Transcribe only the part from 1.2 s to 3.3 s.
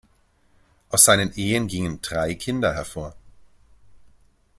Ehen gingen drei Kinder hervor.